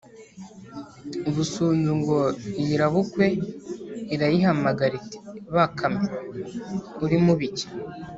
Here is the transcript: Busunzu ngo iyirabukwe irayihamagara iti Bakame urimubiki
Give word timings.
Busunzu 1.33 1.91
ngo 1.99 2.19
iyirabukwe 2.61 3.25
irayihamagara 4.13 4.93
iti 4.99 5.17
Bakame 5.55 6.03
urimubiki 7.03 7.67